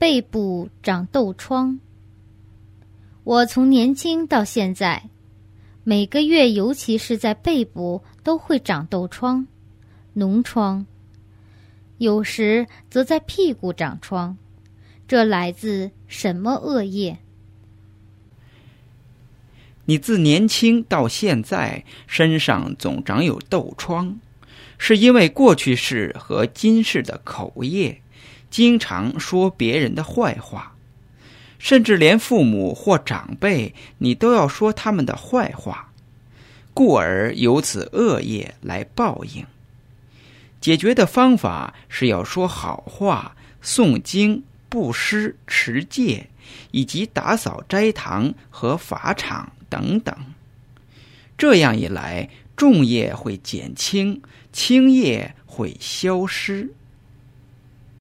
[0.00, 1.78] 背部长痘疮。
[3.22, 5.10] 我从年轻到现在，
[5.84, 9.46] 每个月，尤其是在背部，都会长痘疮、
[10.16, 10.86] 脓疮。
[11.98, 14.38] 有时则在屁股长疮，
[15.06, 17.18] 这来自什么恶业？
[19.84, 24.18] 你自年轻到现在身上总长有痘疮，
[24.78, 28.00] 是因为过去世和今世的口业，
[28.50, 30.74] 经常说别人的坏话，
[31.58, 35.90] 甚至连父母或长辈，你都要说他们的坏话，
[36.74, 39.46] 故而由此恶业来报应。
[40.60, 46.28] 解决的方法是要说好话、诵经、布施、持戒，
[46.70, 49.52] 以及打扫斋堂和法场。
[49.70, 50.12] 等等，
[51.38, 54.20] 这样一来，重业会减轻，
[54.52, 56.68] 轻业会消失。